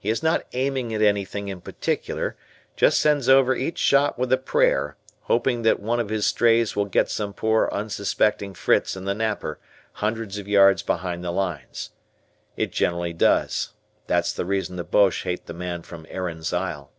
He 0.00 0.10
is 0.10 0.24
not 0.24 0.44
aiming 0.54 0.92
at 0.92 1.02
anything 1.02 1.46
in 1.46 1.60
particular, 1.60 2.34
just 2.74 2.98
sends 2.98 3.28
over 3.28 3.54
each 3.54 3.78
shot 3.78 4.18
with 4.18 4.32
a 4.32 4.36
prayer, 4.36 4.96
hoping 5.20 5.62
that 5.62 5.78
one 5.78 6.00
of 6.00 6.08
his 6.08 6.26
strays 6.26 6.74
will 6.74 6.86
get 6.86 7.08
some 7.08 7.32
poor 7.32 7.68
unsuspecting 7.70 8.54
Fritz 8.54 8.96
in 8.96 9.04
the 9.04 9.14
napper 9.14 9.60
hundreds 9.92 10.36
of 10.36 10.48
yards 10.48 10.82
behind 10.82 11.22
the 11.22 11.30
lines. 11.30 11.90
It 12.56 12.72
generally 12.72 13.12
does; 13.12 13.68
that's 14.08 14.32
the 14.32 14.44
reason 14.44 14.74
the 14.74 14.82
Boches 14.82 15.22
hate 15.22 15.46
the 15.46 15.54
man 15.54 15.82
from 15.82 16.08
Erin's 16.10 16.52
Isle. 16.52 16.90